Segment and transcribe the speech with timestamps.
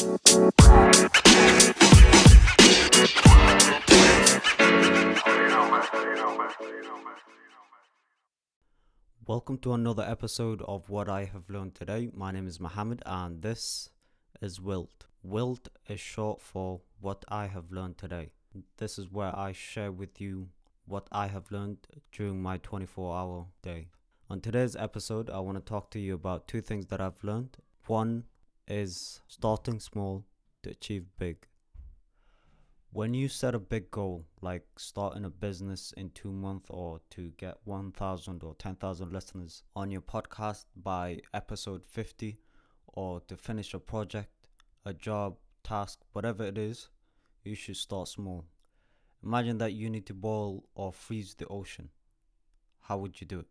[0.00, 0.18] Welcome
[9.58, 12.08] to another episode of What I Have Learned Today.
[12.14, 13.90] My name is Mohammed and this
[14.40, 15.04] is WILT.
[15.22, 18.30] WILT is short for What I Have Learned Today.
[18.78, 20.48] This is where I share with you
[20.86, 21.76] what I have learned
[22.10, 23.88] during my 24 hour day.
[24.30, 27.58] On today's episode, I want to talk to you about two things that I've learned.
[27.86, 28.24] One
[28.70, 30.24] is starting small
[30.62, 31.48] to achieve big.
[32.92, 37.32] When you set a big goal, like starting a business in two months or to
[37.36, 42.38] get 1,000 or 10,000 listeners on your podcast by episode 50,
[42.86, 44.48] or to finish a project,
[44.84, 46.88] a job, task, whatever it is,
[47.44, 48.44] you should start small.
[49.24, 51.88] Imagine that you need to boil or freeze the ocean.
[52.82, 53.48] How would you do it?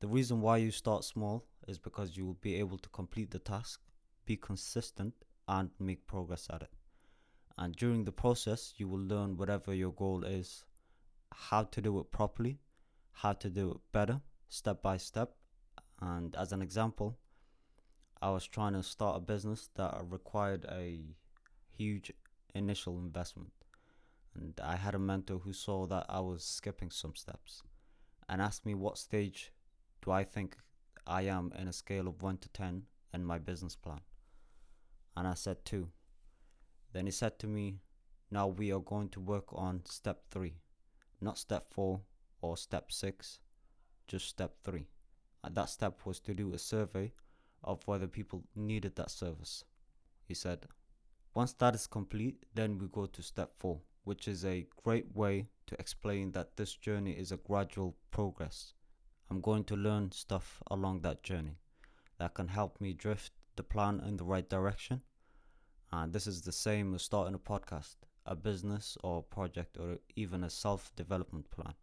[0.00, 3.38] The reason why you start small is because you will be able to complete the
[3.38, 3.80] task,
[4.26, 5.14] be consistent,
[5.46, 6.70] and make progress at it.
[7.56, 10.64] And during the process you will learn whatever your goal is
[11.32, 12.58] how to do it properly
[13.12, 15.34] how to do it better step by step.
[16.00, 17.18] And as an example
[18.22, 21.00] i was trying to start a business that required a
[21.76, 22.12] huge
[22.54, 23.52] initial investment.
[24.34, 27.62] And i had a mentor who saw that i was skipping some steps
[28.28, 29.52] and asked me what stage
[30.02, 30.56] do i think
[31.08, 32.82] i am in a scale of 1 to 10
[33.14, 34.00] in my business plan
[35.16, 35.88] and i said 2
[36.92, 37.80] then he said to me,
[38.30, 40.54] Now we are going to work on step three,
[41.20, 42.00] not step four
[42.40, 43.40] or step six,
[44.06, 44.88] just step three.
[45.44, 47.12] And that step was to do a survey
[47.62, 49.64] of whether people needed that service.
[50.24, 50.66] He said,
[51.34, 55.48] Once that is complete, then we go to step four, which is a great way
[55.66, 58.72] to explain that this journey is a gradual progress.
[59.30, 61.58] I'm going to learn stuff along that journey
[62.18, 65.02] that can help me drift the plan in the right direction
[65.90, 69.98] and this is the same as starting a podcast, a business or a project, or
[70.16, 71.74] even a self development plan.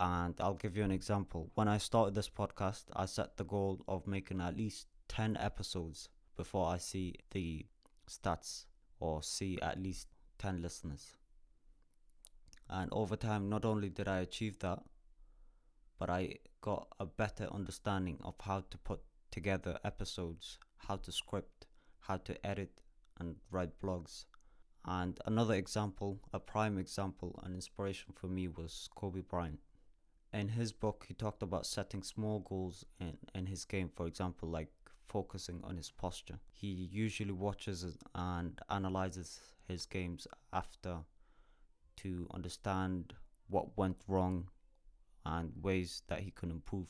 [0.00, 1.50] And I'll give you an example.
[1.54, 6.08] When I started this podcast, I set the goal of making at least 10 episodes
[6.36, 7.64] before I see the
[8.10, 8.64] stats
[9.00, 10.08] or see at least
[10.38, 11.12] 10 listeners.
[12.68, 14.80] And over time, not only did I achieve that,
[15.98, 21.66] but I got a better understanding of how to put together episodes, how to script,
[22.00, 22.82] how to edit,
[23.18, 24.24] and write blogs.
[24.84, 29.58] And another example, a prime example, an inspiration for me was Kobe Bryant.
[30.32, 34.48] In his book, he talked about setting small goals in, in his game, for example,
[34.48, 34.70] like
[35.08, 36.38] focusing on his posture.
[36.52, 40.98] He usually watches and analyzes his games after
[41.96, 43.14] to understand
[43.48, 44.48] what went wrong
[45.26, 46.88] and ways that he could improve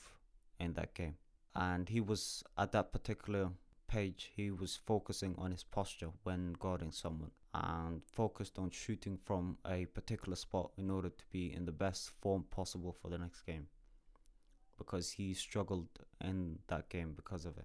[0.61, 1.17] in that game.
[1.55, 3.51] And he was at that particular
[3.89, 9.57] page, he was focusing on his posture when guarding someone and focused on shooting from
[9.67, 13.43] a particular spot in order to be in the best form possible for the next
[13.43, 13.67] game
[14.77, 15.89] because he struggled
[16.21, 17.65] in that game because of it.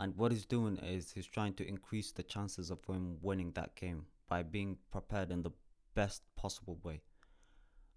[0.00, 3.76] And what he's doing is he's trying to increase the chances of him winning that
[3.76, 5.50] game by being prepared in the
[5.94, 7.02] best possible way.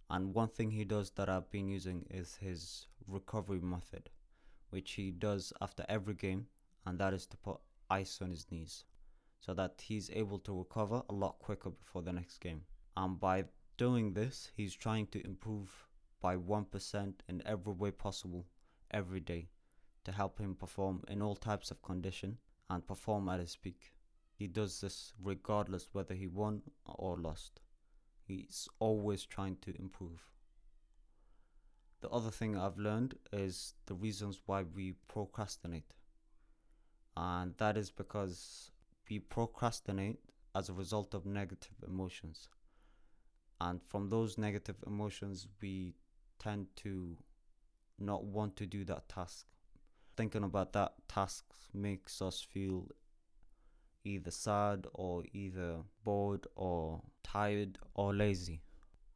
[0.09, 4.09] And one thing he does that I've been using is his recovery method,
[4.69, 6.47] which he does after every game
[6.85, 7.57] and that is to put
[7.89, 8.85] ice on his knees
[9.39, 12.61] so that he's able to recover a lot quicker before the next game.
[12.95, 13.45] And by
[13.77, 15.69] doing this, he's trying to improve
[16.21, 18.45] by 1% in every way possible
[18.91, 19.49] every day
[20.05, 22.37] to help him perform in all types of condition
[22.69, 23.93] and perform at his peak.
[24.35, 27.59] He does this regardless whether he won or lost.
[28.25, 30.25] He's always trying to improve.
[32.01, 35.93] The other thing I've learned is the reasons why we procrastinate.
[37.15, 38.71] And that is because
[39.09, 40.19] we procrastinate
[40.55, 42.49] as a result of negative emotions.
[43.61, 45.95] And from those negative emotions we
[46.39, 47.17] tend to
[47.99, 49.45] not want to do that task.
[50.17, 52.87] Thinking about that task makes us feel
[54.03, 58.61] either sad or either bored or tired or lazy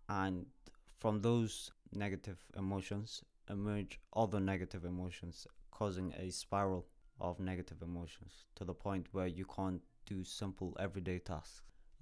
[0.09, 0.45] and
[0.99, 6.85] from those negative emotions emerge other negative emotions causing a spiral
[7.19, 11.61] of negative emotions to the point where you can't do simple everyday tasks.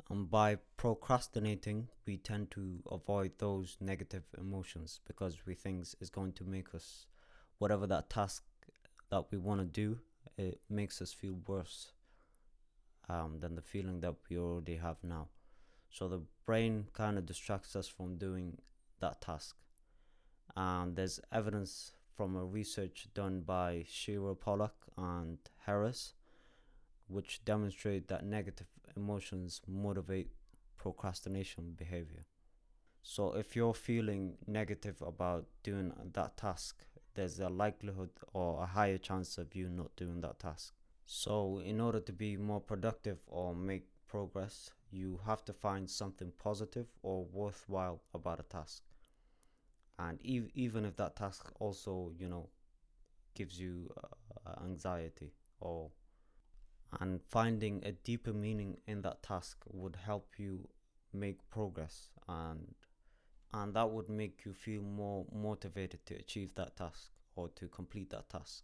[0.10, 6.34] And by procrastinating, we tend to avoid those negative emotions because we think it's going
[6.34, 7.08] to make us,
[7.58, 8.44] whatever that task
[9.10, 10.00] that we want to do,
[10.38, 11.92] it makes us feel worse
[13.10, 15.28] um, than the feeling that we already have now.
[15.90, 18.58] So the brain kind of distracts us from doing
[19.00, 19.56] that task.
[20.56, 26.14] And there's evidence from a research done by Shira Pollack and Harris,
[27.08, 30.32] which demonstrate that negative emotions motivate
[30.78, 32.26] procrastination behavior.
[33.04, 38.98] So if you're feeling negative about doing that task, there's a likelihood or a higher
[38.98, 40.74] chance of you not doing that task.
[41.06, 46.32] So in order to be more productive or make progress, you have to find something
[46.38, 48.84] positive or worthwhile about a task.
[50.00, 52.50] And ev- even if that task also, you know,
[53.36, 53.92] gives you
[54.46, 55.92] uh, anxiety or
[57.00, 60.68] and finding a deeper meaning in that task would help you
[61.14, 62.74] make progress and
[63.54, 68.10] and that would make you feel more motivated to achieve that task or to complete
[68.12, 68.64] that task.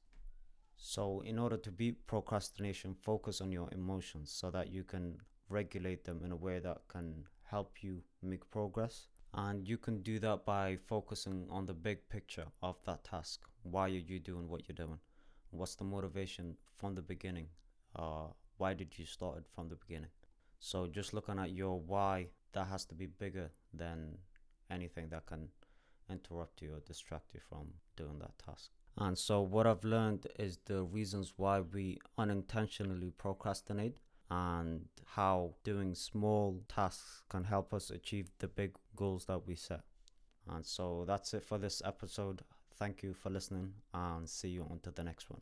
[0.83, 6.03] So, in order to beat procrastination, focus on your emotions so that you can regulate
[6.03, 9.07] them in a way that can help you make progress.
[9.35, 13.41] And you can do that by focusing on the big picture of that task.
[13.61, 14.97] Why are you doing what you're doing?
[15.51, 17.49] What's the motivation from the beginning?
[17.95, 20.09] Uh, why did you start it from the beginning?
[20.59, 24.17] So, just looking at your why, that has to be bigger than
[24.71, 25.49] anything that can
[26.09, 28.71] interrupt you or distract you from doing that task.
[28.97, 33.97] And so, what I've learned is the reasons why we unintentionally procrastinate
[34.29, 39.81] and how doing small tasks can help us achieve the big goals that we set.
[40.47, 42.43] And so, that's it for this episode.
[42.77, 45.41] Thank you for listening and see you on to the next one.